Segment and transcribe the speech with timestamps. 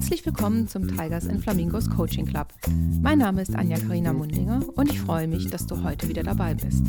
[0.00, 2.54] Herzlich willkommen zum Tigers and Flamingos Coaching Club.
[3.02, 6.54] Mein Name ist Anja Karina Mundinger und ich freue mich, dass du heute wieder dabei
[6.54, 6.86] bist.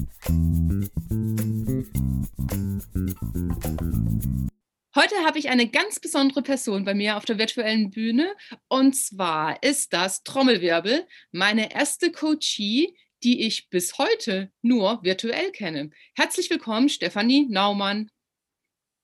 [4.96, 8.33] Heute habe ich eine ganz besondere Person bei mir auf der virtuellen Bühne
[8.69, 15.89] und zwar ist das Trommelwirbel, meine erste Coachie, die ich bis heute nur virtuell kenne.
[16.16, 18.09] Herzlich willkommen, Stefanie Naumann.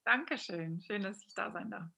[0.05, 1.96] Dankeschön, schön, dass ich da sein darf.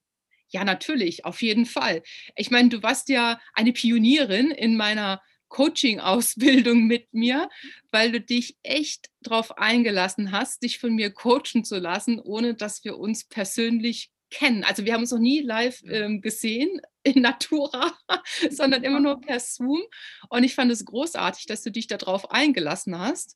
[0.49, 2.01] Ja, natürlich, auf jeden Fall.
[2.35, 7.49] Ich meine, du warst ja eine Pionierin in meiner Coaching-Ausbildung mit mir,
[7.91, 12.83] weil du dich echt darauf eingelassen hast, dich von mir coachen zu lassen, ohne dass
[12.83, 14.63] wir uns persönlich kennen.
[14.63, 17.97] Also wir haben uns noch nie live ähm, gesehen in Natura,
[18.49, 19.81] sondern immer nur per Zoom.
[20.29, 23.35] Und ich fand es großartig, dass du dich darauf eingelassen hast.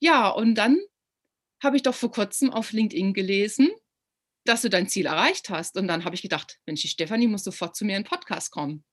[0.00, 0.80] Ja, und dann
[1.62, 3.70] habe ich doch vor kurzem auf LinkedIn gelesen,
[4.44, 5.76] dass du dein Ziel erreicht hast.
[5.76, 8.50] Und dann habe ich gedacht, Mensch, die Stefanie muss sofort zu mir in den Podcast
[8.50, 8.84] kommen.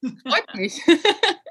[0.00, 0.80] Freut mich.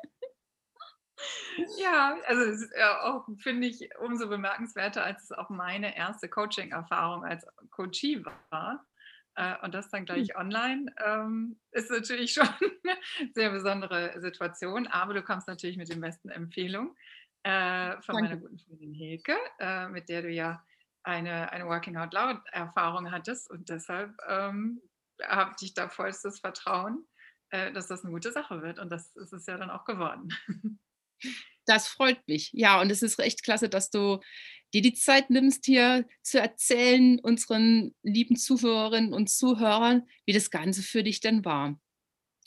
[1.77, 7.45] ja, also ja auch, finde ich, umso bemerkenswerter, als es auch meine erste Coaching-Erfahrung als
[7.71, 8.85] Coachie war.
[9.35, 10.05] Äh, und das dann hm.
[10.05, 12.97] gleich online ähm, ist natürlich schon eine
[13.33, 14.87] sehr besondere Situation.
[14.87, 16.95] Aber du kommst natürlich mit den besten Empfehlungen
[17.43, 18.29] äh, von Danke.
[18.29, 20.63] meiner guten Freundin Hilke, äh, mit der du ja
[21.07, 24.81] eine, eine Working Out Loud Erfahrung hattest und deshalb ähm,
[25.23, 27.07] habe ich da vollstes Vertrauen,
[27.49, 30.29] äh, dass das eine gute Sache wird und das ist es ja dann auch geworden.
[31.69, 32.51] Das freut mich.
[32.53, 34.21] Ja, und es ist echt klasse, dass du
[34.73, 40.81] dir die Zeit nimmst, hier zu erzählen, unseren lieben Zuhörerinnen und Zuhörern, wie das Ganze
[40.81, 41.77] für dich denn war.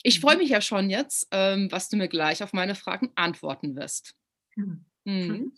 [0.01, 0.41] Ich freue mhm.
[0.41, 4.15] mich ja schon jetzt, ähm, was du mir gleich auf meine Fragen antworten wirst.
[4.55, 4.85] Mhm.
[5.03, 5.53] Mhm.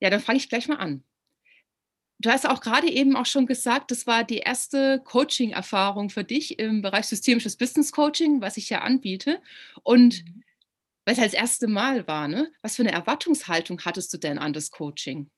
[0.00, 1.04] Ja, dann fange ich gleich mal an.
[2.18, 6.58] Du hast auch gerade eben auch schon gesagt, das war die erste Coaching-Erfahrung für dich
[6.58, 9.40] im Bereich systemisches Business Coaching, was ich ja anbiete.
[9.82, 10.42] Und mhm.
[11.06, 12.52] weil es halt das erste Mal war, ne?
[12.60, 15.30] was für eine Erwartungshaltung hattest du denn an das Coaching?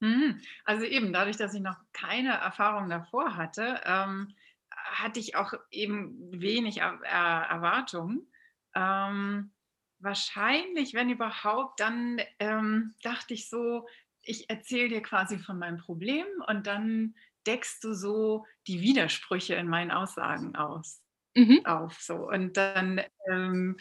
[0.00, 0.40] Mhm.
[0.64, 4.34] Also eben dadurch, dass ich noch keine Erfahrung davor hatte, ähm,
[4.70, 8.30] hatte ich auch eben wenig er Erwartungen.
[8.74, 9.52] Ähm,
[9.98, 13.86] wahrscheinlich, wenn überhaupt, dann ähm, dachte ich so,
[14.22, 17.14] ich erzähle dir quasi von meinem Problem und dann
[17.46, 21.00] deckst du so die Widersprüche in meinen Aussagen aus,
[21.34, 21.64] mhm.
[21.64, 21.94] auf.
[22.00, 22.28] So.
[22.28, 23.76] Und dann, ähm,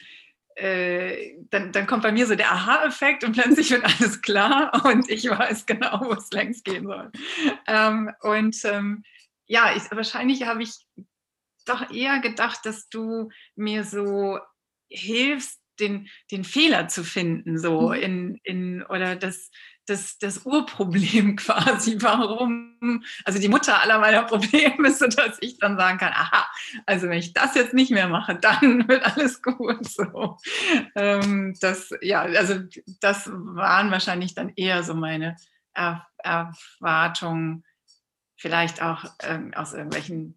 [0.56, 5.10] äh, dann, dann kommt bei mir so der Aha-Effekt und plötzlich wird alles klar und
[5.10, 7.12] ich weiß genau, wo es längst gehen soll.
[7.68, 9.04] Ähm, und ähm,
[9.48, 10.72] ja, ich, wahrscheinlich habe ich
[11.66, 14.40] doch eher gedacht, dass du mir so
[14.90, 17.94] hilfst, den, den Fehler zu finden, so mhm.
[17.94, 19.50] in, in oder das,
[19.86, 25.58] das, das Urproblem quasi, warum, also die Mutter aller meiner Probleme ist, so dass ich
[25.60, 26.48] dann sagen kann, aha,
[26.86, 29.86] also wenn ich das jetzt nicht mehr mache, dann wird alles gut.
[29.88, 30.38] So.
[30.96, 32.60] Ähm, das, ja, also
[33.02, 35.36] das waren wahrscheinlich dann eher so meine
[35.76, 37.64] er Erwartungen,
[38.38, 40.36] vielleicht auch ähm, aus irgendwelchen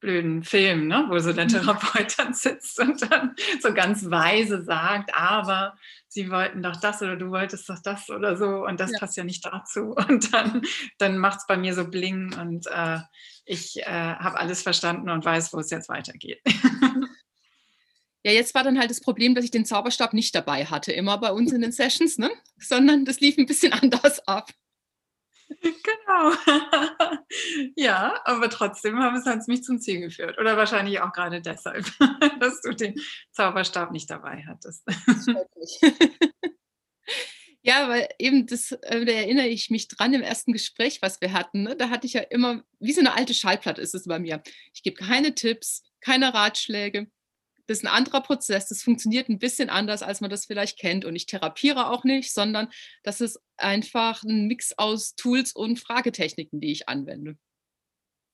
[0.00, 1.06] blöden Film, ne?
[1.08, 1.48] wo so der mhm.
[1.48, 5.76] Therapeut dann sitzt und dann so ganz weise sagt, aber
[6.08, 8.98] sie wollten doch das oder du wolltest doch das oder so und das ja.
[8.98, 9.94] passt ja nicht dazu.
[10.08, 10.62] Und dann,
[10.98, 12.98] dann macht es bei mir so bling und äh,
[13.44, 16.40] ich äh, habe alles verstanden und weiß, wo es jetzt weitergeht.
[18.26, 21.16] Ja, jetzt war dann halt das Problem, dass ich den Zauberstab nicht dabei hatte, immer
[21.18, 22.28] bei uns in den Sessions, ne?
[22.58, 24.50] sondern das lief ein bisschen anders ab.
[25.48, 26.32] Genau.
[27.76, 30.38] ja, aber trotzdem haben es mich zum Ziel geführt.
[30.38, 31.86] Oder wahrscheinlich auch gerade deshalb,
[32.40, 32.94] dass du den
[33.32, 34.84] Zauberstab nicht dabei hattest.
[37.62, 41.32] Ja, weil eben das, äh, da erinnere ich mich dran im ersten Gespräch, was wir
[41.32, 41.64] hatten.
[41.64, 41.74] Ne?
[41.76, 44.40] Da hatte ich ja immer, wie so eine alte Schallplatte ist es bei mir.
[44.72, 47.08] Ich gebe keine Tipps, keine Ratschläge
[47.66, 51.04] das ist ein anderer Prozess, das funktioniert ein bisschen anders, als man das vielleicht kennt.
[51.04, 52.68] Und ich therapiere auch nicht, sondern
[53.02, 57.36] das ist einfach ein Mix aus Tools und Fragetechniken, die ich anwende.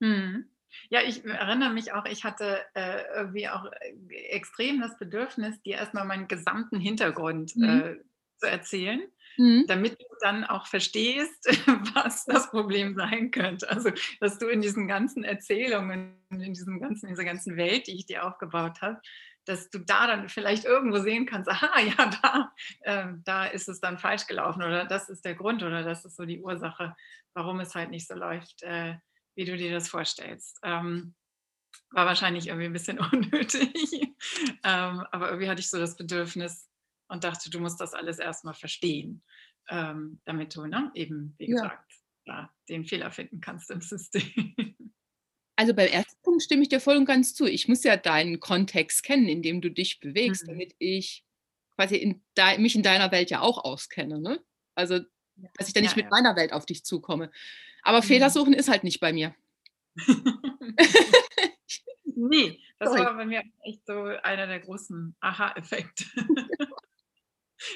[0.02, 0.48] Hm.
[0.88, 5.76] Ja, ich erinnere mich auch, ich hatte äh, irgendwie auch äh, extrem das Bedürfnis, dir
[5.76, 7.64] erstmal meinen gesamten Hintergrund mhm.
[7.64, 7.96] äh,
[8.42, 9.00] zu erzählen,
[9.36, 9.64] mhm.
[9.68, 11.46] damit du dann auch verstehst,
[11.94, 13.70] was das Problem sein könnte.
[13.70, 13.90] Also,
[14.20, 18.06] dass du in diesen ganzen Erzählungen, in diesem ganzen, in dieser ganzen Welt, die ich
[18.06, 19.00] dir aufgebaut habe,
[19.44, 23.80] dass du da dann vielleicht irgendwo sehen kannst, aha, ja, da, äh, da ist es
[23.80, 26.94] dann falsch gelaufen oder das ist der Grund oder das ist so die Ursache,
[27.34, 28.96] warum es halt nicht so läuft, äh,
[29.34, 30.58] wie du dir das vorstellst.
[30.62, 31.14] Ähm,
[31.90, 34.14] war wahrscheinlich irgendwie ein bisschen unnötig,
[34.64, 36.71] ähm, aber irgendwie hatte ich so das Bedürfnis
[37.12, 39.22] und dachte, du musst das alles erstmal verstehen,
[39.68, 41.92] ähm, damit du ne, eben, wie gesagt,
[42.24, 42.50] ja.
[42.68, 44.22] den Fehler finden kannst im System.
[45.54, 47.44] Also beim ersten Punkt stimme ich dir voll und ganz zu.
[47.46, 50.48] Ich muss ja deinen Kontext kennen, in dem du dich bewegst, Mhm.
[50.48, 51.24] damit ich
[51.76, 54.42] quasi in dei mich in deiner Welt ja auch auskenne, ne?
[54.74, 56.10] Also, Ja, dass ich da nicht ja, mit ja.
[56.10, 57.30] meiner Welt auf dich zukomme.
[57.82, 58.32] Aber Fehler Mhm.
[58.32, 59.34] suchen ist halt nicht bei mir.
[62.04, 63.04] Ne, das Sorry.
[63.04, 66.04] war bei mir echt so einer der großen Aha-Effekte.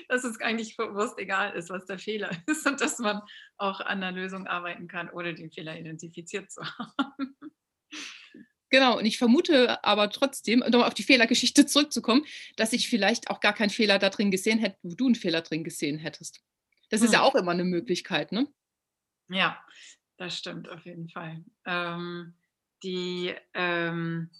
[0.08, 3.22] Dass es eigentlich bewusst egal ist, was der Fehler ist und dass man
[3.56, 7.36] auch an 'ner Lösung arbeiten kann, ohne den Fehler identifiziert zu haben.
[8.72, 12.24] Genau, und ich vermute aber trotzdem, um auf die Fehlergeschichte zurückzukommen,
[12.56, 15.42] dass ich vielleicht auch gar keinen Fehler da drin gesehen hätte, wo du 'n Fehler
[15.42, 16.40] drin gesehen hättest.
[16.90, 17.22] Das ist ja Mhm.
[17.22, 18.48] auch immer 'ne Möglichkeit, ne?
[19.28, 19.60] Ja,
[20.18, 21.44] das stimmt auf jeden Fall.
[21.64, 22.36] Ähm,
[22.82, 24.30] die, ähm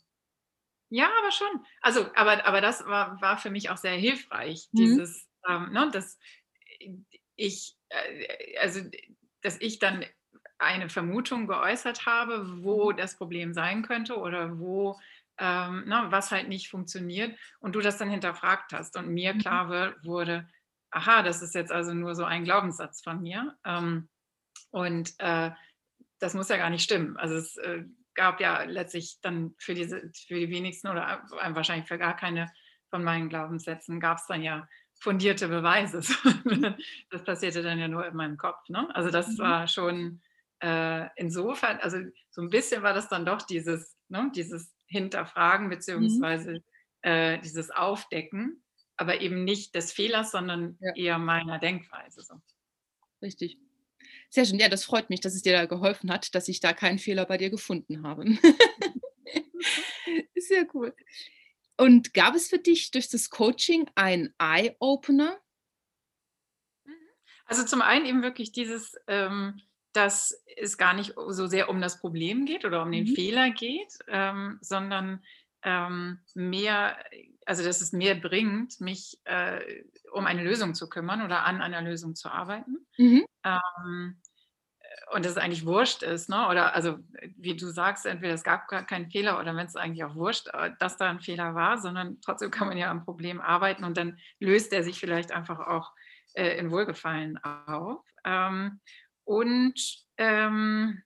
[0.90, 1.66] ja, aber schon.
[1.82, 5.00] Also, aber aber das war war für mich auch sehr hilfreich, Mhm.
[5.00, 6.19] dieses, ähm, ne, dass
[7.37, 8.81] ich, äh, also,
[9.43, 10.04] dass ich dann
[10.58, 14.98] eine Vermutung geäußert habe, wo das Problem sein könnte oder wo,
[15.38, 19.40] ähm, ne, was halt nicht funktioniert und du das dann hinterfragt hast und mir Mhm.
[19.40, 20.48] klar wu wurde:
[20.90, 24.08] „Aha, das ist jetzt also nur so ein Glaubenssatz von mir.“ Ähm,
[24.70, 25.52] und, äh,
[26.19, 27.16] das muss ja gar nicht stimmen.
[27.16, 27.84] Also, es, äh,
[28.14, 32.50] gab ja letztlich dann für diese für die wenigsten oder wahrscheinlich für gar keine
[32.88, 34.69] von meinen Glaubenssätzen gab's dann ja
[35.00, 36.00] fundierte Beweise.
[36.50, 36.76] Mhm.
[37.10, 38.88] Das passierte dann ja nur in meinem Kopf, ne?
[38.94, 39.38] Also, das Mhm.
[39.38, 40.22] war schon,
[40.60, 41.98] äh, insofern also,
[42.31, 45.70] so 'n bisschen war das dann doch dieses ne, dieses Hinterfragen Mhm.
[45.70, 46.62] beziehungsweise,
[47.02, 48.62] äh, dieses Aufdecken,
[48.96, 50.93] aber eben nicht des Fehlers, sondern Ja.
[50.94, 52.40] eher meiner Denkweise so.
[53.22, 53.58] Richtig.
[54.31, 54.58] Sehr schön.
[54.60, 57.25] Ja, das freut mich, dass es dir da geholfen hat, dass ich da keinen Fehler
[57.26, 58.25] bei dir gefunden habe.
[60.38, 60.94] Sehr cool.
[61.78, 65.38] Und gab es für dich durch das Coaching einen Eye-Opener?
[66.87, 66.93] Mhm.
[67.46, 69.61] Also, zum einen eben wirklich dieses, ähm,
[69.93, 73.14] dass es gar nicht so sehr um das Problem geht oder um den Mhm.
[73.14, 75.25] Fehler geht, ähm, sondern,
[75.62, 76.96] ähm, mehr
[77.46, 81.81] also, dass es mehr bringt, mich, äh, um eine Lösung zu kümmern oder an einer
[81.82, 82.87] Lösung zu arbeiten.
[82.99, 83.26] Mhm.
[83.44, 84.25] Ähm, äh,
[85.12, 86.48] und dass es eigentlich wurscht ist, ne?
[86.48, 86.98] Oder also,
[87.37, 90.72] wie du sagst, entweder es gab gar keinen Fehler oder wenn's eigentlich auch wurscht, äh,
[90.81, 94.19] dass da 'n Fehler war, sondern trotzdem kann man ja am Problem arbeiten und dann
[94.40, 95.93] löst er sich vielleicht einfach auch,
[96.34, 98.04] äh, in Wohlgefallen auf.
[98.25, 98.81] Ähm,
[99.25, 99.75] und,
[100.19, 101.02] ähm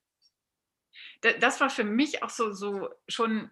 [1.22, 3.50] das war für mich auch so so schon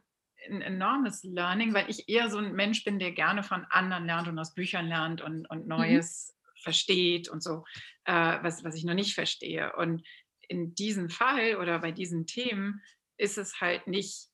[0.49, 4.29] 'n enormes Learning, weil ich eher so 'n Mensch bin, der gerne von anderen lernt
[4.29, 6.09] und aus Büchern lernt und und Mhm.
[6.09, 7.65] Neues versteht und so,
[8.05, 9.73] äh, was was ich noch nicht verstehe.
[9.77, 10.03] Und
[10.49, 12.83] in diesem Fall oder bei diesen Themen
[13.19, 14.29] ist es halt nicht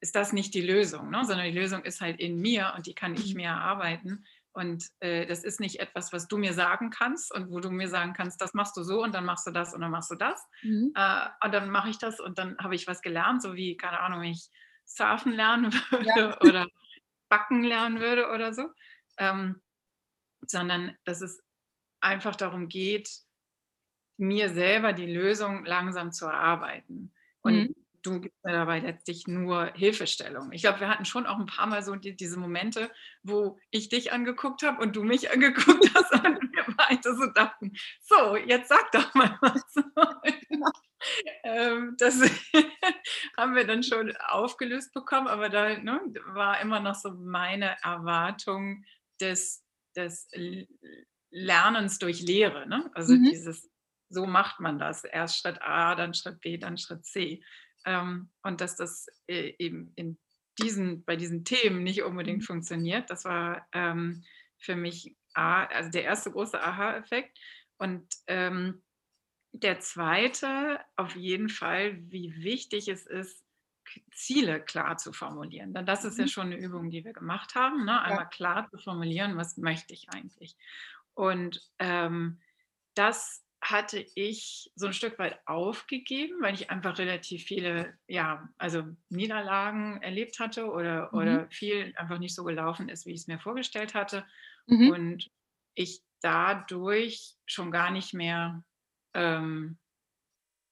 [0.00, 2.94] ist das nicht die Lösung, ne, sondern die Lösung ist halt in mir und die
[2.94, 3.34] kann ich Mhm.
[3.34, 4.24] mir erarbeiten.
[4.52, 7.88] Und, äh, das ist nicht etwas, was du mir sagen kannst und wo du mir
[7.88, 10.16] sagen kannst: „Das machst du so und dann machst du das und dann machst du
[10.16, 10.94] das.“ Mhm.
[10.94, 14.00] Äh, und dann mache ich das und dann habe ich was gelernt, so wie, keine
[14.00, 14.48] Ahnung, wenn ich
[14.86, 16.14] surfen lernen Ja.
[16.16, 16.66] würde oder
[17.28, 18.70] backen lernen würde oder so.
[19.18, 19.62] Ähm,
[20.46, 21.42] sondern dass es
[22.00, 23.10] einfach darum geht
[24.20, 27.12] mir selber die Lösung langsam zu erarbeiten.
[27.42, 27.74] Und Mhm.
[28.02, 30.52] du gibst mir dabei letztlich nur Hilfestellung.
[30.52, 32.90] Ich glaube, wir hatten schon auch 'n paarmal so die diese Momente,
[33.22, 37.72] wo ich dich angeguckt habe und du mich angeguckt hast und wir beide so dachten:
[38.02, 39.64] „So, jetzt sag doch mal was.“
[40.48, 40.70] Genau.
[41.44, 42.20] Ähm, das
[43.36, 48.84] haben wir dann schon aufgelöst bekommen, aber da, ne, war immer noch so meine Erwartung
[49.20, 49.64] des
[49.96, 50.28] des
[51.30, 52.90] Lernens durch Lehre, ne?
[52.94, 53.30] Also, Mhm.
[53.30, 53.68] dieses
[54.10, 55.04] so macht man das.
[55.04, 57.44] Erst Schritt A, dann Schritt B, dann Schritt C.
[57.86, 60.18] Ähm, und dass das, äh, eben in
[60.58, 62.46] diesen bei diesen Themen nicht unbedingt Mhm.
[62.46, 64.24] funktioniert, das war, ähm,
[64.58, 66.32] für mich A also, der 1.
[66.32, 67.38] große Aha-Effekt.
[67.78, 68.82] Und, ähm,
[69.52, 70.84] der 2.
[70.96, 73.44] auf jeden Fall, wie wichtig es ist,
[74.14, 75.74] Ziele klar zu formulieren.
[75.74, 76.30] Denn das ist ja Mhm.
[76.30, 78.02] schon 'ne Übung, die wir gemacht haben, ne?
[78.02, 80.56] Einmal klar zu formulieren: „Was möchte ich eigentlich?“
[81.14, 82.40] Und, ähm,
[82.96, 88.84] das hatte ich so 'n Stück weit aufgegeben, weil ich einfach relativ viele, ja, also,
[89.10, 91.40] Niederlagen erlebt hatte oder Mhm.
[91.42, 94.26] oder viel einfach nicht so gelaufen ist, wie ich's mir vorgestellt hatte.
[94.68, 95.00] Mhm.
[95.00, 95.30] Und
[95.74, 98.64] ich dadurch schon gar nicht mehr,
[99.14, 99.78] ähm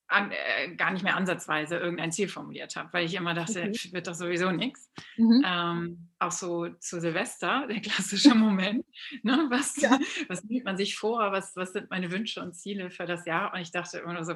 [0.09, 3.79] an äh, gar nicht mehr ansatzweise irgendein Ziel formuliert habe, weil ich immer dachte: Okay.
[3.93, 5.45] „Wird doch sowieso nix.“ Mhm.
[5.45, 8.85] Ähm, auch so zu Silvester, der klassische Moment,
[9.23, 9.47] ne?
[9.51, 9.99] Was Ja.
[10.29, 11.33] was nimmt man sich vor?
[11.33, 13.53] Was was sind meine Wünsche und Ziele für das Jahr?
[13.55, 14.35] Und ich dachte immer nur so: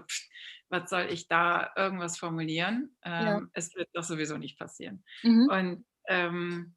[0.68, 2.96] „Was soll ich da irgendwas formulieren?
[3.16, 3.40] Ja.
[3.40, 5.48] Ähm, es wird doch sowieso nicht passieren.“ Mhm.
[5.48, 6.76] Und, ähm,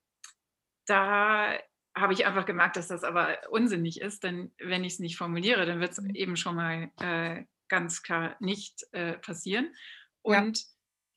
[0.85, 1.57] da
[1.97, 5.79] habe ich einfach gemerkt, dass das aber unsinnig ist, denn wenn ich's nicht formuliere, dann
[5.79, 6.15] wird's Mhm.
[6.15, 9.73] eben schon mal, äh, ganz klar nicht, äh, passieren.
[10.23, 10.41] Ja.
[10.41, 10.65] Und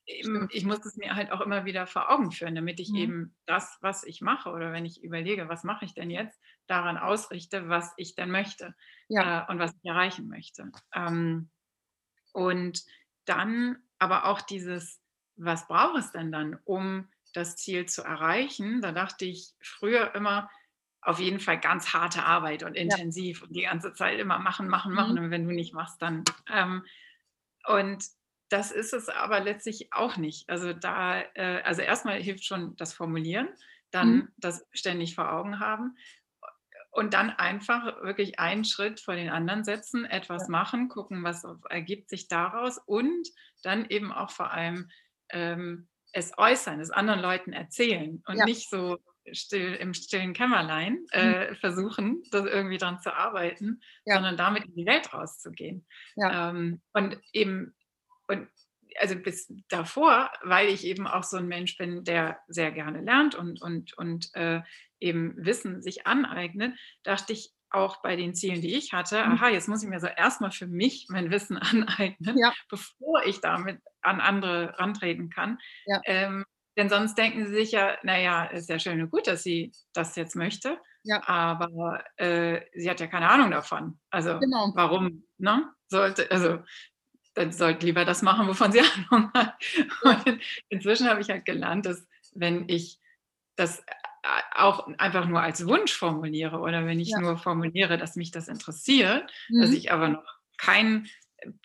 [0.09, 2.97] ich muss es mir halt auch immer wieder vor Augen führen, damit ich mhm.
[2.97, 6.97] eben das, was ich mache oder wenn ich überlege, was mache ich denn jetzt, daran
[6.97, 8.75] ausrichte, was ich denn möchte
[9.09, 9.43] ja.
[9.43, 10.71] äh, und was ich erreichen möchte.
[10.95, 11.51] Ähm,
[12.33, 12.85] und
[13.27, 15.03] dann aber auch dieses,
[15.37, 18.81] was braucht es denn dann, um das Ziel zu erreichen?
[18.81, 20.51] Da dachte ich früher immer,
[21.01, 23.47] auf jeden Fall ganz harte Arbeit und intensiv ja.
[23.47, 25.17] und die ganze Zeit immer machen, machen, machen.
[25.17, 25.25] Mhm.
[25.25, 26.25] Und wenn du nicht machst, dann.
[26.53, 26.85] Ähm,
[27.67, 28.05] und
[28.49, 30.49] das ist es aber letztlich auch nicht.
[30.49, 33.49] Also da, äh, also erstmal hilft schon das Formulieren,
[33.91, 34.29] dann mhm.
[34.39, 35.97] das ständig vor Augen haben
[36.91, 40.51] und dann einfach wirklich einen Schritt vor den anderen setzen, etwas ja.
[40.51, 43.29] machen, gucken, was ergibt sich daraus und
[43.63, 44.91] dann eben auch vor allem
[45.31, 48.45] ähm, es äußern, es anderen Leuten erzählen und ja.
[48.45, 48.99] nicht so
[49.33, 51.19] still, im stillen Kämmerlein mhm.
[51.19, 54.15] äh, versuchen, das irgendwie dran zu arbeiten, ja.
[54.15, 55.87] sondern damit in die Welt rauszugehen.
[56.17, 57.75] Ähm, und eben
[58.29, 58.49] und
[59.01, 63.35] also bis davor, weil ich eben auch so ein Mensch bin, der sehr gerne lernt
[63.35, 64.61] und, und, und äh,
[65.01, 69.33] eben Wissen sich aneignet, dachte ich auch bei den Zielen, die ich hatte, mhm.
[69.33, 72.53] aha, jetzt muss ich mir so erstmal für mich mein Wissen aneignen, ja.
[72.69, 75.59] bevor ich damit an andere rantreten kann.
[75.87, 76.01] Ja.
[76.05, 76.45] Ähm,
[76.79, 80.15] denn sonst denken sie sich ja, naja, ist ja schön und gut, dass sie das
[80.15, 81.21] jetzt möchte, ja.
[81.27, 83.99] aber äh, sie hat ja keine Ahnung davon.
[84.11, 84.73] Also genau.
[84.77, 85.69] warum ne?
[85.89, 86.61] sollte, also
[87.35, 88.81] dann sollte lieber das machen, wovon sie
[89.11, 89.55] Ahnung hat.
[90.03, 93.01] Und inzwischen habe ich halt gelernt, dass wenn ich
[93.57, 97.21] das äh, auch einfach nur als Wunsch formuliere oder wenn ich ja.
[97.21, 99.63] nur formuliere, dass mich das interessiert, mhm.
[99.63, 101.09] dass ich aber noch kein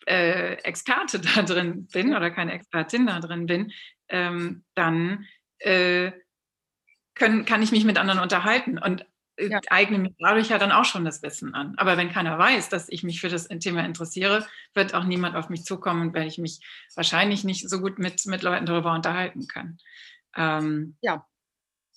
[0.06, 3.72] äh, Experte da drin bin oder keine Expertin da drin bin,
[4.08, 5.26] ähm, dann
[5.58, 6.12] äh,
[7.14, 8.78] können, kann ich mich mit anderen unterhalten.
[8.78, 9.06] Und
[9.36, 9.60] äh, ja.
[9.70, 11.74] eigne mir dadurch ja dann auch schon das Wissen an.
[11.76, 15.48] Aber wenn keiner weiß, dass ich mich für das Thema interessiere, wird auch niemand auf
[15.48, 16.60] mich zukommen und werde ich mich
[16.94, 19.78] wahrscheinlich nicht so gut mit, mit Leuten darüber unterhalten können.
[20.36, 21.26] Ähm, ja.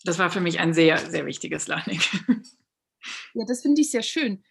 [0.04, 2.02] Das war für mich ein sehr, sehr wichtiges Learning.
[3.34, 4.44] Ja, das finde ich sehr schön,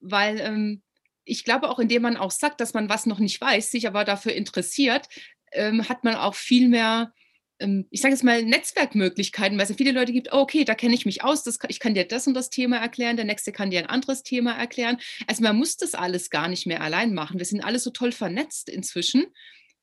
[0.00, 0.82] weil ähm,
[1.24, 4.04] ich glaube auch, indem man auch sagt, dass man was noch nicht weiß, sich aber
[4.04, 5.08] dafür interessiert,
[5.56, 7.12] ähm, hat man auch viel mehr
[7.58, 10.74] ähm, ich sage jetzt mal, Netzwerkmöglichkeiten, weil es ja viele Leute gibt, oh, okay, da
[10.74, 13.52] kenne ich mich aus, das, ich kann dir das und das Thema erklären, der nächste
[13.52, 14.98] kann dir ein anderes Thema erklären.
[15.26, 17.38] Also man muss das alles gar nicht mehr allein machen.
[17.38, 19.26] Wir sind alle so toll vernetzt inzwischen,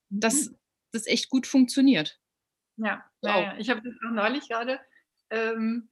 [0.10, 0.58] dass mhm.
[0.92, 2.20] das echt gut funktioniert.
[2.78, 3.44] Ja, wow.
[3.44, 4.80] ja ich habe das auch neulich gerade,
[5.30, 5.90] ähm,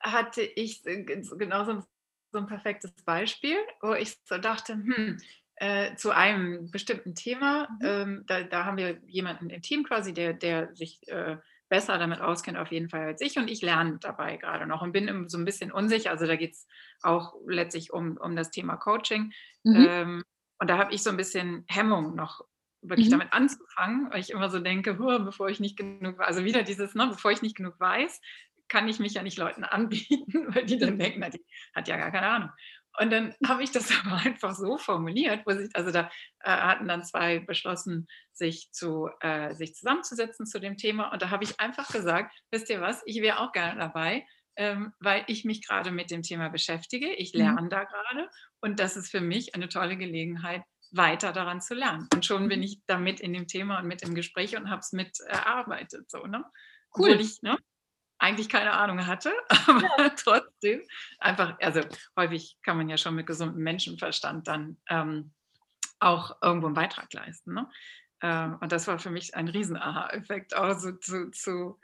[0.00, 1.82] hatte ich genau so,
[2.30, 5.20] so ein perfektes Beispiel, wo ich so dachte, hm,
[5.56, 7.68] äh, zu einem bestimmten Thema.
[7.80, 7.86] Mhm.
[7.86, 11.36] Ähm, da, da, haben wir jemanden im Team quasi, der, der sich äh,
[11.68, 13.36] besser damit auskennt, auf jeden Fall als ich.
[13.36, 16.10] Und ich lerne dabei gerade noch und bin so ein bisschen unsicher.
[16.10, 16.66] Also da geht es
[17.02, 19.32] auch letztlich um, um das Thema Coaching.
[19.62, 19.86] Mhm.
[19.88, 20.24] Ähm,
[20.58, 22.44] und da habe ich so ein bisschen Hemmung noch
[22.82, 23.12] wirklich mhm.
[23.12, 27.06] damit anzufangen, weil ich immer so denke, bevor ich nicht genug, also wieder dieses, ne,
[27.08, 28.20] bevor ich nicht genug weiß,
[28.68, 31.44] kann ich mich ja nicht Leuten anbieten, weil die dann denken, na, die
[31.74, 32.50] hat ja gar keine Ahnung.
[32.98, 36.10] Und dann habe ich das aber einfach so formuliert, wo sich, also da
[36.40, 41.12] äh, hatten dann zwei beschlossen, sich, zu, äh, sich zusammenzusetzen zu dem Thema.
[41.12, 44.92] Und da habe ich einfach gesagt, wisst ihr was, ich wäre auch gerne dabei, ähm,
[45.00, 47.12] weil ich mich gerade mit dem Thema beschäftige.
[47.12, 47.40] Ich mhm.
[47.40, 47.70] lerne mhm.
[47.70, 48.28] da gerade
[48.60, 52.08] und das ist für mich eine tolle Gelegenheit, weiter daran zu lernen.
[52.14, 52.64] Und schon bin mhm.
[52.64, 56.08] ich damit in dem Thema und mit im Gespräch und habe es mit erarbeitet.
[56.10, 56.44] So, ne?
[56.96, 57.10] Cool.
[57.10, 57.58] Obwohl ich, ne?
[58.24, 59.32] Eigentlich keine Ahnung hatte,
[59.66, 60.08] aber ja.
[60.10, 60.82] trotzdem
[61.18, 61.80] einfach, also
[62.18, 65.32] häufig kann man ja schon mit gesundem Menschenverstand dann ähm,
[66.00, 67.52] auch irgendwo einen Beitrag leisten.
[67.52, 67.68] Ne?
[68.22, 71.78] Ähm, und das war für mich ein Riesen-Aha-Effekt, auch so zu, zu,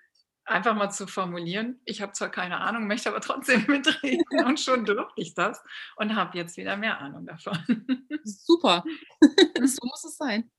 [0.47, 4.87] einfach mal zu formulieren, ich habe zwar keine Ahnung, möchte aber trotzdem mitreden und schon
[4.87, 5.63] durfte ich das
[5.97, 7.59] und habe jetzt wieder mehr Ahnung davon.
[8.25, 8.83] Super,
[9.21, 10.51] so muss es sein.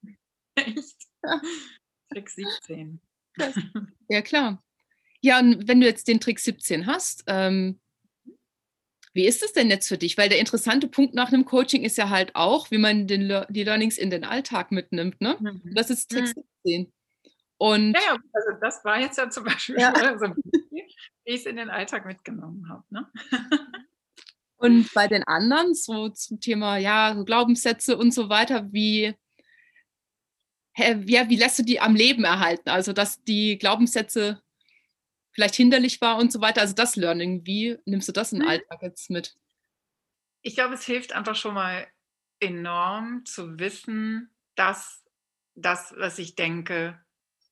[0.54, 1.08] Echt?
[1.24, 1.42] Ja.
[2.12, 3.02] Trick 17.
[4.10, 4.62] Ja, klar.
[5.22, 7.80] Ja, und wenn du jetzt den Trick 17 hast, ähm,
[9.14, 10.18] wie ist es denn jetzt für dich?
[10.18, 13.64] Weil der interessante Punkt nach einem Coaching ist ja halt auch, wie man den, die
[13.64, 15.20] Learnings in den Alltag mitnimmt.
[15.20, 15.38] Ne?
[15.40, 15.76] Mhm.
[15.76, 16.44] Das ist Trick mhm.
[16.64, 16.94] 17.
[17.58, 19.94] Und ja, ja, also das war jetzt ja zum Beispiel ja.
[20.18, 20.26] so
[20.72, 20.84] wie
[21.26, 22.84] ich es in den Alltag mitgenommen habe.
[22.90, 23.08] Ne?
[24.58, 29.16] Und bei den anderen, so zum Thema ja, Glaubenssätze und so weiter, wie,
[30.78, 32.70] ja, wie lässt du die am Leben erhalten?
[32.70, 34.40] Also, dass die Glaubenssätze
[35.32, 36.62] vielleicht hinderlich war und so weiter.
[36.62, 38.52] Also das Learning, wie nimmst du das in den mhm.
[38.52, 39.36] Alltag jetzt mit?
[40.42, 41.88] Ich glaube, es hilft einfach schon mal
[42.40, 45.04] enorm zu wissen, dass
[45.56, 47.00] das, was ich denke,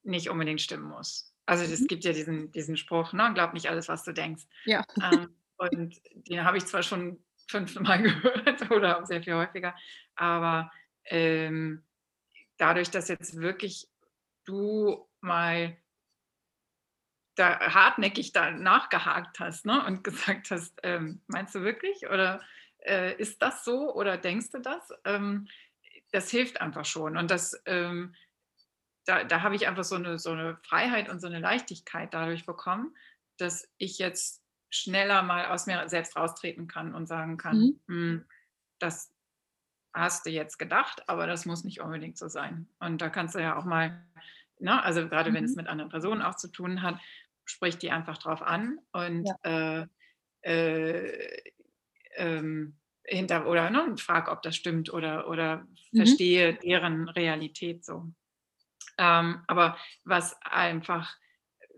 [0.04, 1.34] nicht unbedingt stimmen muss.
[1.46, 1.88] Also es mhm.
[1.88, 3.32] gibt ja diesen, diesen Spruch, ne?
[3.34, 4.44] glaub nicht alles, was du denkst.
[4.66, 4.86] Ja.
[5.02, 9.76] Ähm, und den habe ich zwar schon fünfmal gehört oder auch sehr viel häufiger,
[10.16, 10.72] aber
[11.06, 11.84] ähm,
[12.58, 13.88] dadurch, dass jetzt wirklich
[14.46, 15.76] du mal
[17.40, 19.84] da hartnäckig da nachgehakt hast ne?
[19.86, 22.42] und gesagt hast, ähm, meinst du wirklich oder
[22.80, 24.92] äh, ist das so oder denkst du das?
[25.06, 25.48] Ähm,
[26.12, 28.14] das hilft einfach schon und das, ähm,
[29.06, 32.46] da, da habe ich einfach so eine, so eine Freiheit und so eine Leichtigkeit dadurch
[32.46, 32.96] bekommen,
[33.38, 37.80] dass ich jetzt schneller mal aus mir selbst raustreten kann und sagen kann, mhm.
[37.88, 38.26] hm,
[38.80, 39.12] das
[39.94, 42.68] hast du jetzt gedacht, aber das muss nicht unbedingt so sein.
[42.80, 44.06] Und da kannst du ja auch mal,
[44.60, 45.36] ne, also gerade mhm.
[45.36, 45.58] wenn es mhm.
[45.58, 47.00] mit anderen Personen auch zu tun hat,
[47.50, 49.82] sprich die einfach drauf an und ja.
[49.82, 49.88] äh,
[50.42, 51.42] äh,
[52.16, 55.98] ähm, hinter oder ne, frag, ob das stimmt oder, oder mhm.
[55.98, 58.12] verstehe deren Realität so.
[58.98, 61.16] Ähm, aber was einfach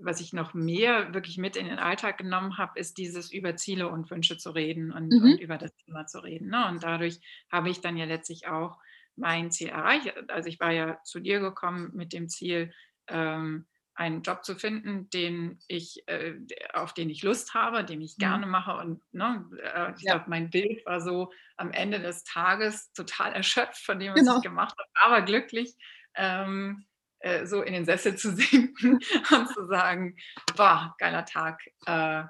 [0.03, 3.87] was ich noch mehr wirklich mit in den Alltag genommen habe, ist dieses über Ziele
[3.87, 5.23] und Wünsche zu reden und, mhm.
[5.23, 6.49] und über das Thema zu reden.
[6.49, 6.67] Ne?
[6.67, 7.19] Und dadurch
[7.51, 8.79] habe ich dann ja letztlich auch
[9.15, 10.13] mein Ziel erreicht.
[10.29, 12.73] Also ich war ja zu dir gekommen mit dem Ziel,
[13.07, 16.35] ähm, einen Job zu finden, den ich, äh,
[16.73, 18.51] auf den ich Lust habe, den ich gerne mhm.
[18.51, 18.77] mache.
[18.77, 20.15] Und ne, äh, ich ja.
[20.15, 24.37] glaube, mein Bild war so am Ende des Tages total erschöpft von dem, was genau.
[24.37, 25.75] ich gemacht habe, aber glücklich.
[26.15, 26.85] Ähm,
[27.19, 28.99] äh, so in den Sessel zu sinken
[29.31, 30.17] und zu sagen,
[30.55, 32.23] boah, geiler Tag, äh,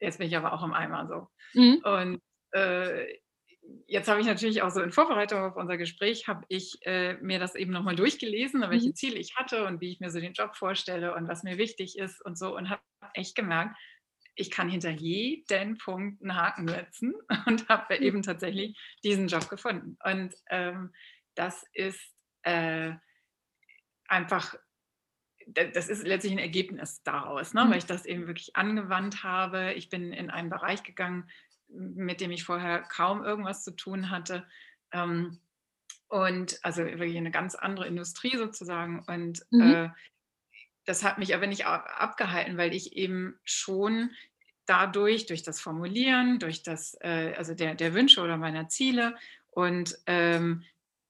[0.00, 1.28] jetzt bin ich aber auch im Eimer so.
[1.58, 1.80] Mhm.
[1.82, 3.18] Und äh,
[3.86, 7.38] jetzt habe ich natürlich auch so in Vorbereitung auf unser Gespräch, habe ich äh, mir
[7.38, 8.94] das eben nochmal durchgelesen, welche mhm.
[8.94, 11.98] Ziele ich hatte und wie ich mir so den Job vorstelle und was mir wichtig
[11.98, 12.82] ist und so und habe
[13.14, 13.76] echt gemerkt,
[14.36, 17.14] ich kann hinter jeden Punkt einen Haken setzen
[17.46, 18.02] und habe mhm.
[18.02, 19.96] eben tatsächlich diesen Job gefunden.
[20.04, 20.92] Und ähm,
[21.34, 22.00] das ist
[22.42, 22.92] äh,
[24.06, 24.54] einfach,
[25.46, 27.64] das ist letztlich ein Ergebnis daraus, ne?
[27.64, 27.70] Mhm.
[27.70, 29.74] weil ich das eben wirklich angewandt habe.
[29.74, 31.28] Ich bin in einen Bereich gegangen,
[31.74, 34.46] mit dem ich vorher kaum irgendwas zu tun hatte.
[34.92, 35.38] Ähm,
[36.08, 39.04] und also wirklich eine ganz andere Industrie sozusagen.
[39.06, 39.74] Und mhm.
[39.74, 39.88] äh,
[40.84, 44.10] das hat mich aber nicht abgehalten, weil ich eben schon
[44.66, 49.16] dadurch, durch das Formulieren, durch das, äh, also der, der Wünsche oder meiner Ziele
[49.50, 50.64] und ähm,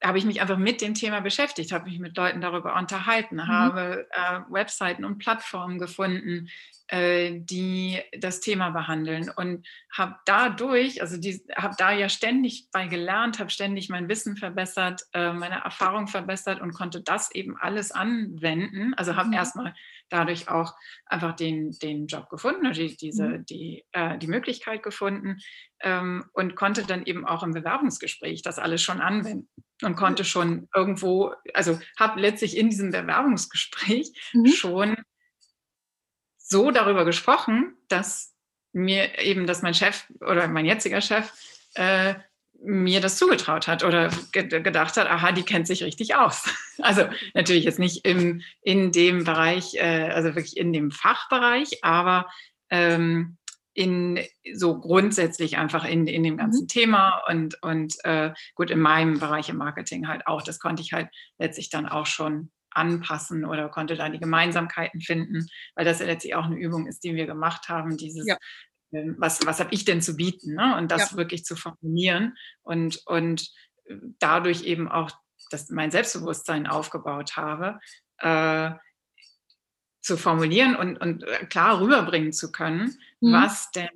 [0.04, 3.48] habe ich mich einfach mit dem Thema beschäftigt, habe mich mit Leuten darüber unterhalten, mhm.
[3.48, 6.50] habe äh, Webseiten und Plattformen gefunden,
[6.88, 11.16] äh, die das Thema behandeln und habe dadurch, also
[11.56, 16.60] habe da ja ständig bei gelernt, habe ständig mein Wissen verbessert, äh, meine Erfahrung verbessert
[16.60, 18.92] und konnte das eben alles anwenden.
[18.94, 19.34] Also habe mhm.
[19.34, 19.74] erstmal
[20.10, 20.74] dadurch auch
[21.06, 23.46] einfach den, den Job gefunden, die, diese, mhm.
[23.46, 25.38] die, äh, die Möglichkeit gefunden
[25.80, 29.48] ähm, und konnte dann eben auch im Bewerbungsgespräch das alles schon anwenden
[29.84, 34.46] und konnte schon irgendwo, also habe letztlich in diesem Bewerbungsgespräch mhm.
[34.48, 34.96] schon
[36.38, 38.34] so darüber gesprochen, dass
[38.72, 41.32] mir eben, dass mein Chef oder mein jetziger Chef
[41.74, 42.14] äh,
[42.62, 46.44] mir das zugetraut hat oder ge gedacht hat, aha, die kennt sich richtig aus.
[46.78, 52.28] Also natürlich jetzt nicht im, in dem Bereich, äh, also wirklich in dem Fachbereich, aber
[52.68, 53.36] ähm,
[53.74, 54.20] in
[54.54, 56.68] so grundsätzlich einfach in, in dem ganzen mhm.
[56.68, 60.42] Thema und, und äh, gut, in meinem Bereich im Marketing halt auch.
[60.42, 61.08] Das konnte ich halt
[61.38, 66.34] letztlich dann auch schon anpassen oder konnte da die Gemeinsamkeiten finden, weil das ja letztlich
[66.34, 68.36] auch eine Übung ist, die wir gemacht haben, dieses ja.
[68.92, 70.54] Ähm, was, was habe ich denn zu bieten?
[70.54, 70.76] Ne?
[70.76, 71.16] Und das ja.
[71.16, 73.50] wirklich zu formulieren und, und
[73.86, 75.10] äh, dadurch eben auch
[75.50, 77.78] dass mein Selbstbewusstsein aufgebaut habe,
[78.18, 78.72] äh,
[80.04, 83.32] zu formulieren und, und äh, klar rüberbringen zu können, mhm.
[83.32, 83.88] was denn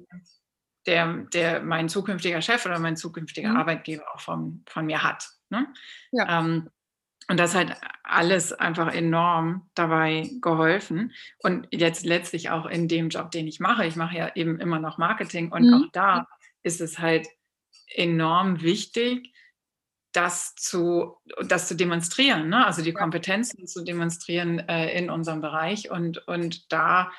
[0.86, 3.56] der, der mein zukünftiger Chef oder mein zukünftiger mhm.
[3.58, 5.28] Arbeitgeber auch von, von mir hat.
[5.50, 5.66] Ne?
[6.10, 6.40] Ja.
[6.40, 6.70] Ähm,
[7.30, 11.12] und das hat alles einfach enorm dabei geholfen.
[11.42, 13.84] Und jetzt letztlich auch in dem Job, den ich mache.
[13.84, 15.74] Ich mache ja eben immer noch Marketing und mhm.
[15.74, 16.26] auch da
[16.62, 17.28] ist es halt
[17.94, 19.34] enorm wichtig,
[20.18, 22.66] das zu, das zu demonstrieren, ne?
[22.66, 27.12] also die Kompetenzen zu demonstrieren äh, in unserem Bereich und, und da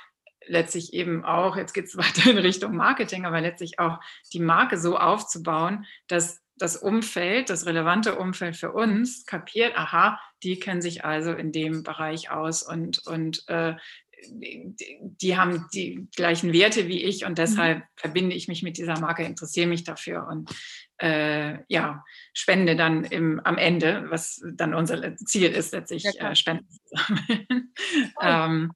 [0.45, 4.01] letztlich eben auch, jetzt geht es weiter in Richtung Marketing, aber letztlich auch
[4.33, 10.59] die Marke so aufzubauen, dass das Umfeld, das relevante Umfeld für uns kapiert, aha, die
[10.59, 13.75] kennen sich also in dem Bereich aus und, und äh,
[14.21, 17.35] die haben die gleichen Werte wie ich und mhm.
[17.35, 17.83] deshalb mhm.
[17.95, 20.53] verbinde ich mich mit dieser Marke, interessiere mich dafür und
[20.99, 26.35] äh, ja, spende dann im, am Ende, was dann unser Ziel ist, letztlich ja, äh,
[26.35, 27.73] Spenden zu sammeln.
[28.21, 28.71] Ähm,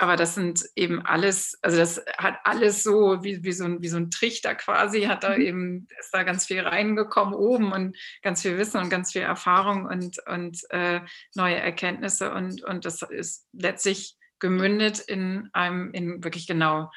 [0.00, 3.88] aber das sind eben alles, also das hat alles so wie, wie, so, ein, wie
[3.88, 5.42] so ein Trichter quasi, hat da mhm.
[5.42, 9.86] eben, ist da ganz viel reingekommen oben und ganz viel Wissen und ganz viel Erfahrung
[9.86, 11.00] und, und äh,
[11.34, 16.90] neue Erkenntnisse und, und das ist letztlich gemündet in einem, in wirklich genau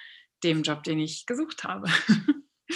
[0.43, 1.89] dem Job, den ich gesucht habe.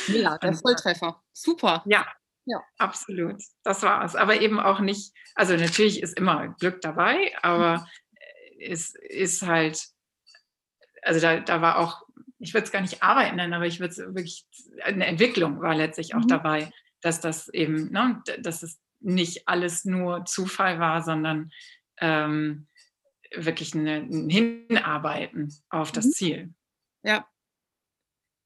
[0.08, 1.22] Ja, der Volltreffer.
[1.34, 1.84] Super.
[1.86, 2.06] Ja,
[2.46, 2.64] ja.
[2.78, 3.42] Absolut.
[3.64, 4.16] Das war es.
[4.16, 7.88] Aber eben auch nicht, also natürlich ist immer Glück dabei, aber
[8.58, 9.84] ist, ist halt,
[11.02, 12.04] also da, da war auch,
[12.38, 14.46] ich würde es gar nicht Arbeit nennen, aber ich würde es wirklich,
[14.84, 16.28] eine Entwicklung war letztlich auch mhm.
[16.28, 21.52] dabei, dass das eben, ne, dass es nicht alles nur Zufall war, sondern
[21.98, 22.68] ähm,
[23.36, 26.12] wirklich eine, ein Hinarbeiten auf das mhm.
[26.12, 26.54] Ziel.
[27.04, 27.28] Ja.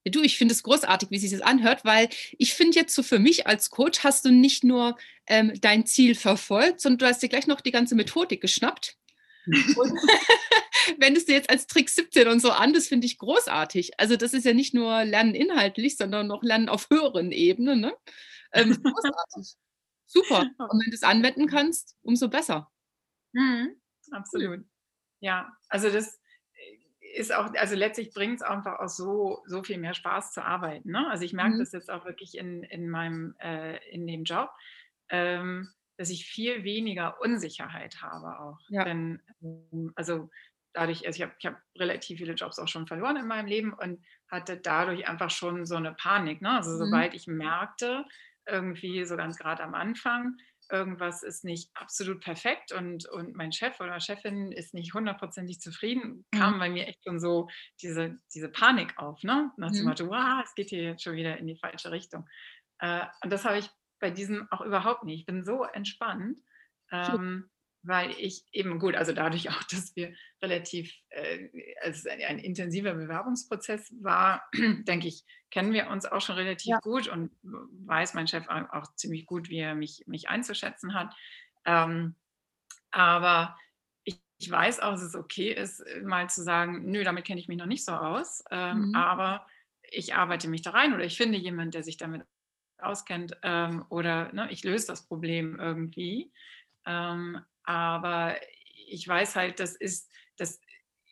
[0.06, 3.20] Du, ich finde es großartig, wie sich das anhört, weil ich finde jetzt so für
[3.20, 7.30] mich als Coach hast du nicht nur ähm, dein Ziel verfolgt, sondern du hast dir
[7.30, 8.98] gleich noch die ganze Methodik geschnappt.
[9.46, 9.94] Und
[11.00, 14.00] wendest du jetzt als Trick 17 und so an, das finde ich großartig.
[14.00, 17.82] Also das ist ja nicht nur Lernen inhaltlich, sondern noch Lernen auf höheren Ebenen.
[17.82, 17.94] Ne?
[18.54, 19.56] Ähm, großartig.
[20.06, 20.40] Super.
[20.58, 22.72] Und wenn du es anwenden kannst, umso besser.
[23.34, 23.76] Mhm,
[24.12, 24.66] absolut.
[25.20, 26.19] Ja, also das
[27.16, 30.92] ist auch, also letztlich bringt es einfach auch so, so viel mehr Spaß zu arbeiten.
[30.92, 31.10] Ne?
[31.10, 31.60] Also ich merke mhm.
[31.60, 34.50] das jetzt auch wirklich in, in meinem, äh, in dem Job,
[35.10, 38.60] ähm, dass ich viel weniger Unsicherheit habe auch.
[38.70, 38.84] Ja.
[38.84, 40.30] Denn, ähm, also
[40.74, 43.74] dadurch, also ich habe ich hab relativ viele Jobs auch schon verloren in meinem Leben
[43.74, 46.42] und hatte dadurch einfach schon so eine Panik.
[46.42, 46.52] Ne?
[46.52, 46.78] Also mhm.
[46.78, 48.06] sobald ich merkte,
[48.48, 50.38] irgendwie so ganz gerade am Anfang,
[50.72, 56.26] irgendwas ist nicht absolut perfekt und, und mein Chef oder Chefin ist nicht hundertprozentig zufrieden,
[56.32, 56.60] kam mhm.
[56.60, 57.50] bei mir echt schon so
[57.82, 59.52] diese, diese Panik auf, ne?
[59.58, 59.90] Nach dem mhm.
[59.90, 62.28] Motto, wow, es geht hier jetzt schon wieder in die falsche Richtung.
[62.80, 65.20] Äh, und das habe ich bei diesem auch überhaupt nicht.
[65.20, 66.40] Ich bin so entspannt.
[66.92, 67.50] Ähm,
[67.82, 71.50] weil ich eben gut, also dadurch auch, dass wir relativ, äh,
[71.84, 76.80] als ein, ein, intensiver Bewerbungsprozess war, denke ich, kennen wir uns auch schon relativ ja.
[76.80, 81.14] gut und weiß mein Chef auch ziemlich gut, wie er mich, mich einzuschätzen hat.
[81.66, 82.16] Ähm,
[82.92, 83.58] aber
[84.04, 87.48] ich, ich, weiß auch, dass es okay ist, mal zu sagen, nö, damit kenne ich
[87.48, 88.96] mich noch nicht so aus, ähm, mhm.
[88.96, 89.46] aber
[89.92, 92.24] ich arbeite mich da rein oder ich finde jemanden, der sich damit
[92.78, 96.32] auskennt ähm, oder ne, ich löse das Problem irgendwie.
[96.86, 98.36] Ähm, aber
[98.88, 100.60] ich weiß halt, das ist, dass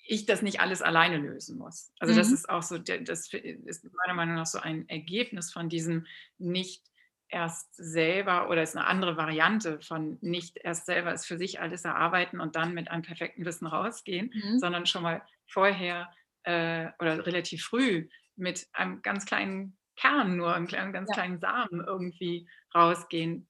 [0.08, 1.94] ich das nicht alles alleine lösen muss.
[2.00, 2.18] Also mhm.
[2.18, 6.08] das ist auch so, das ist meiner Meinung nach so ein Ergebnis von diesem
[6.40, 6.84] nicht
[7.30, 11.86] erst selber oder ist eine andere Variante von nicht erst selber es für sich alles
[11.86, 14.58] erarbeiten und dann mit einem perfekten Wissen rausgehen, mhm.
[14.58, 16.10] sondern schon mal vorher
[16.42, 21.14] äh, oder relativ früh mit einem ganz kleinen Kern nur, einem kleinen, ganz ja.
[21.14, 23.48] kleinen Samen irgendwie rausgehen,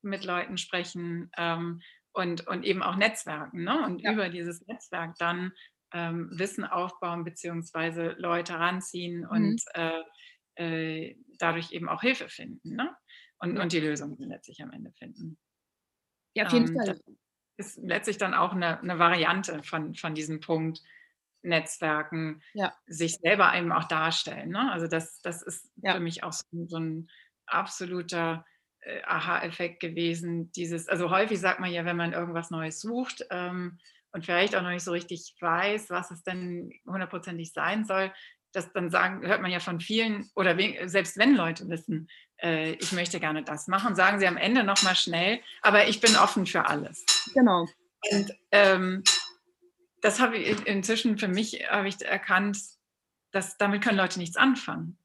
[0.00, 1.82] mit Leuten sprechen, ähm,
[2.14, 3.64] und, und eben auch Netzwerken.
[3.64, 3.84] Ne?
[3.84, 4.12] Und ja.
[4.12, 5.52] über dieses Netzwerk dann
[5.92, 9.28] ähm, Wissen aufbauen beziehungsweise Leute ranziehen mhm.
[9.28, 10.02] und äh,
[10.56, 12.94] äh, dadurch eben auch Hilfe finden ne?
[13.38, 13.62] und, ja.
[13.62, 15.38] und die Lösung letztlich am Ende finden.
[16.34, 17.00] Ja, auf jeden ähm, Fall.
[17.56, 20.80] ist letztlich dann auch eine, eine Variante von, von diesem Punkt,
[21.42, 22.74] Netzwerken ja.
[22.86, 24.48] sich selber eben auch darstellen.
[24.50, 24.72] Ne?
[24.72, 25.92] Also das, das ist ja.
[25.92, 27.10] für mich auch so, so ein
[27.46, 28.46] absoluter
[29.04, 30.52] Aha-Effekt gewesen.
[30.52, 33.78] Dieses, also häufig sagt man ja, wenn man irgendwas Neues sucht ähm,
[34.12, 38.12] und vielleicht auch noch nicht so richtig weiß, was es denn hundertprozentig sein soll,
[38.52, 40.56] das dann sagen, hört man ja von vielen, oder
[40.88, 42.08] selbst wenn Leute wissen,
[42.40, 46.16] äh, ich möchte gerne das machen, sagen sie am Ende nochmal schnell, aber ich bin
[46.16, 47.04] offen für alles.
[47.34, 47.66] Genau.
[48.10, 49.02] Und ähm,
[50.02, 52.58] das habe ich inzwischen für mich ich erkannt,
[53.32, 54.98] dass damit können Leute nichts anfangen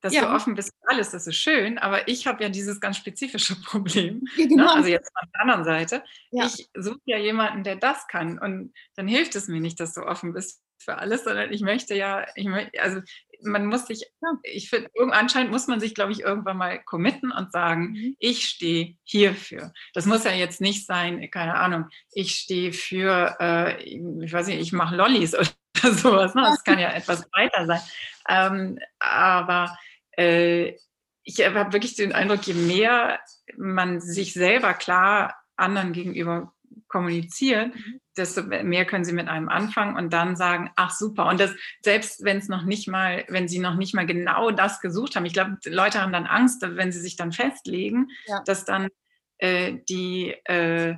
[0.00, 0.22] dass ja.
[0.22, 3.56] du offen bist für alles, das ist schön, aber ich habe ja dieses ganz spezifische
[3.64, 4.24] Problem.
[4.36, 4.48] Ja, ne?
[4.48, 4.64] genau.
[4.64, 4.72] ne?
[4.72, 6.04] Also jetzt von der anderen Seite.
[6.30, 6.46] Ja.
[6.46, 10.02] Ich suche ja jemanden, der das kann und dann hilft es mir nicht, dass du
[10.02, 13.00] offen bist für alles, sondern ich möchte ja, ich möchte, also
[13.42, 14.04] man muss sich,
[14.42, 18.16] ich finde, anscheinend muss man sich, glaube ich, irgendwann mal committen und sagen, mhm.
[18.18, 19.72] ich stehe hierfür.
[19.94, 24.60] Das muss ja jetzt nicht sein, keine Ahnung, ich stehe für, äh, ich weiß nicht,
[24.60, 26.34] ich mache Lollis oder sowas.
[26.34, 26.42] Ne?
[26.42, 27.80] Das kann ja etwas breiter sein.
[28.28, 29.76] Ähm, aber
[30.18, 30.76] äh,
[31.22, 33.20] ich habe wirklich den Eindruck, je mehr
[33.56, 36.52] man sich selber klar anderen gegenüber
[36.88, 38.00] kommuniziert, mhm.
[38.16, 41.26] desto mehr können sie mit einem anfangen und dann sagen, ach super.
[41.26, 44.80] Und das, selbst wenn es noch nicht mal, wenn sie noch nicht mal genau das
[44.80, 48.42] gesucht haben, ich glaube, Leute haben dann Angst, wenn sie sich dann festlegen, ja.
[48.44, 48.88] dass dann
[49.38, 50.96] äh, die, äh,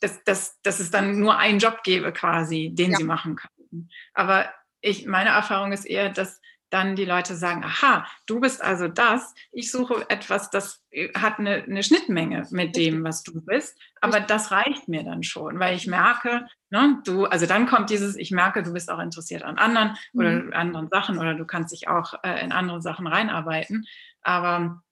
[0.00, 2.98] dass, dass, dass es dann nur einen Job gäbe quasi, den ja.
[2.98, 3.90] sie machen könnten.
[4.12, 8.88] Aber ich, meine Erfahrung ist eher, dass dann die Leute sagen, aha, du bist also
[8.88, 13.78] das, ich suche etwas, das äh, hat eine, eine Schnittmenge mit dem, was du bist,
[14.00, 18.16] aber das reicht mir dann schon, weil ich merke, ne, du, also dann kommt dieses,
[18.16, 20.52] ich merke, du bist auch interessiert an anderen oder mhm.
[20.52, 23.86] anderen Sachen oder du kannst dich auch äh, in andere Sachen reinarbeiten,
[24.22, 24.82] aber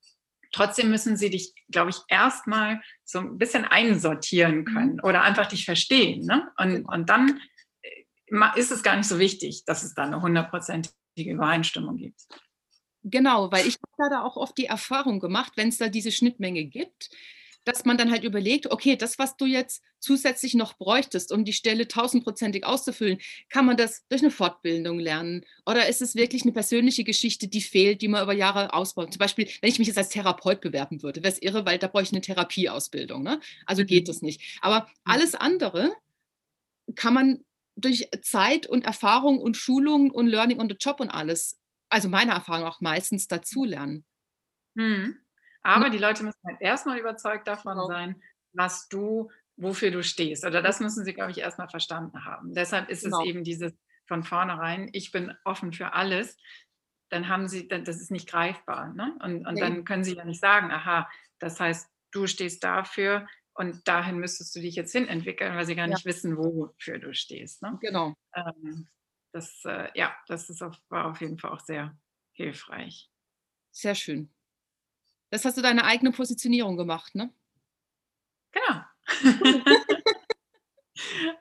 [0.53, 4.65] trotzdem müssen sie dich, glaube ich, erstmal so ein bisschen einsortieren mhm.
[4.67, 6.25] können oder einfach dich verstehen.
[6.27, 6.49] Ne?
[6.59, 7.41] Und, und dann
[7.83, 12.23] äh, ist es gar nicht so wichtig, dass es da eine hundertprozentige Übereinstimmung gibt.
[13.05, 16.65] Genau, weil ich habe da auch oft die Erfahrung gemacht, wenn es da diese Schnittmenge
[16.65, 17.11] gibt,
[17.65, 21.53] dass man dann halt überlegt, okay, das, was du jetzt zusätzlich noch bräuchtest, um die
[21.53, 23.19] Stelle tausendprozentig auszufüllen,
[23.51, 25.45] kann man das durch eine Fortbildung lernen?
[25.65, 29.13] Oder ist es wirklich eine persönliche Geschichte, die fehlt, die man über Jahre ausbaut?
[29.13, 31.87] Zum Beispiel, wenn ich mich jetzt als Therapeut bewerben würde, wäre es irre, weil da
[31.87, 33.23] brauche ich eine Therapieausbildung.
[33.23, 33.41] Ne?
[33.67, 34.07] Also geht mhm.
[34.07, 34.59] das nicht.
[34.61, 35.93] Aber alles andere
[36.97, 37.45] kann man
[37.77, 42.35] durch Zeit und Erfahrung und Schulung und Learning on the Job und alles, also meiner
[42.35, 44.05] Erfahrung auch meistens dazulernen.
[44.75, 45.19] Mhm.
[45.63, 47.87] Aber die Leute müssen halt erstmal überzeugt davon genau.
[47.87, 50.45] sein, was du, wofür du stehst.
[50.45, 52.53] Oder das müssen sie, glaube ich, erstmal verstanden haben.
[52.53, 53.21] Deshalb ist genau.
[53.21, 53.73] es eben dieses
[54.07, 56.37] von vornherein, ich bin offen für alles.
[57.11, 58.93] Dann haben sie, das ist nicht greifbar.
[58.93, 59.17] Ne?
[59.23, 59.61] Und, und nee.
[59.61, 61.09] dann können sie ja nicht sagen, aha,
[61.39, 65.75] das heißt, du stehst dafür und dahin müsstest du dich jetzt hin entwickeln, weil sie
[65.75, 67.63] gar nicht wissen, wofür du stehst.
[67.63, 67.79] Ne?
[67.81, 68.15] Genau.
[68.35, 68.89] Ähm,
[69.33, 71.97] das, äh, ja, das ist auf, war auf jeden Fall auch sehr
[72.33, 73.11] hilfreich.
[73.71, 74.31] Sehr schön.
[75.31, 77.33] Das hast du deine eigene Positionierung gemacht, ne?
[78.53, 78.85] Genau.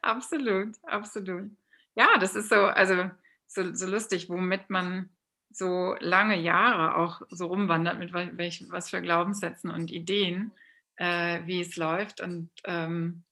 [0.01, 1.51] absolut, absolut.
[1.95, 3.11] Ja, das ist so, also
[3.47, 5.09] so, so lustig, womit man
[5.49, 10.53] so lange Jahre auch so rumwandert, mit welch, was für Glaubenssätzen und Ideen,
[11.01, 12.21] äh, wie es läuft.
[12.21, 13.23] Und ähm,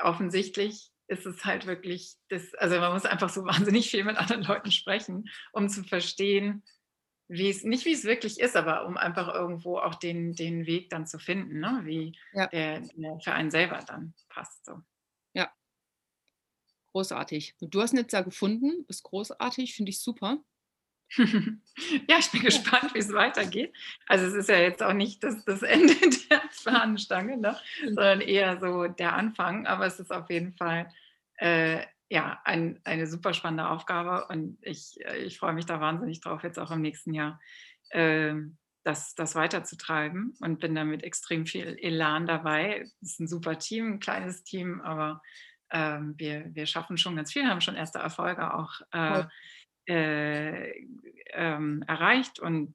[0.00, 4.42] offensichtlich ist es halt wirklich, das, also man muss einfach so wahnsinnig viel mit anderen
[4.42, 6.64] Leuten sprechen, um zu verstehen,
[7.28, 10.88] wie es, nicht wie es wirklich ist, aber um einfach irgendwo auch den, den Weg
[10.90, 11.82] dann zu finden, ne?
[11.84, 12.46] wie ja.
[12.46, 14.64] der, der für einen selber dann passt.
[14.64, 14.80] So.
[15.34, 15.52] Ja.
[16.92, 17.56] Großartig.
[17.60, 20.38] Du hast ja gefunden, ist großartig, finde ich super.
[22.08, 23.72] Ja, ich bin gespannt, wie es weitergeht.
[24.06, 25.94] Also es ist ja jetzt auch nicht das, das Ende
[26.30, 27.56] der Fahnenstange, ne?
[27.84, 29.66] sondern eher so der Anfang.
[29.66, 30.90] Aber es ist auf jeden Fall
[31.36, 36.20] äh, ja, ein, eine super spannende Aufgabe und ich, äh, ich freue mich da wahnsinnig
[36.20, 37.40] drauf, jetzt auch im nächsten Jahr
[37.90, 38.34] äh,
[38.84, 42.82] das, das weiterzutreiben und bin damit extrem viel Elan dabei.
[43.02, 45.20] Es ist ein super Team, ein kleines Team, aber
[45.70, 49.24] äh, wir, wir schaffen schon ganz viel, haben schon erste Erfolge auch äh,
[49.86, 50.86] äh,
[51.32, 52.74] ähm, erreicht und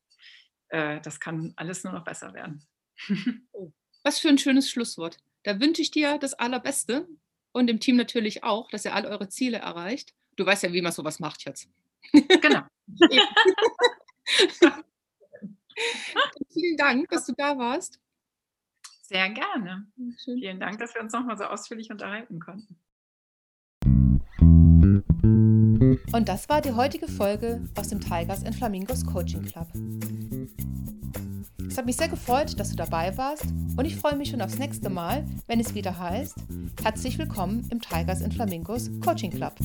[0.70, 2.66] äh, das kann alles nur noch besser werden.
[3.54, 3.72] Oh,
[4.04, 5.18] was für ein schönes Schlusswort.
[5.44, 7.08] Da wünsche ich dir das Allerbeste
[7.52, 10.14] und dem Team natürlich auch, dass ihr all eure Ziele erreicht.
[10.36, 11.70] Du weißt ja, wie man sowas macht jetzt.
[12.42, 12.62] Genau.
[16.54, 18.00] Vielen Dank, dass du da warst.
[19.02, 19.88] Sehr gerne.
[20.24, 20.40] Schön.
[20.40, 22.80] Vielen Dank, dass wir uns nochmal so ausführlich unterhalten konnten.
[26.12, 29.68] Und das war die heutige Folge aus dem Tigers and Flamingos Coaching Club.
[31.68, 33.46] Es hat mich sehr gefreut, dass du dabei warst
[33.78, 36.36] und ich freue mich schon aufs nächste Mal, wenn es wieder heißt,
[36.84, 39.56] herzlich willkommen im Tigers and Flamingos Coaching Club.